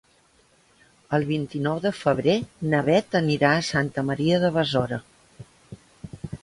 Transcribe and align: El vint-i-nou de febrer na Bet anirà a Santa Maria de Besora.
El 1.17 1.25
vint-i-nou 1.31 1.83
de 1.83 1.91
febrer 1.99 2.39
na 2.73 2.81
Bet 2.89 3.19
anirà 3.23 3.55
a 3.59 3.63
Santa 3.71 4.09
Maria 4.13 4.43
de 4.47 4.53
Besora. 4.61 5.03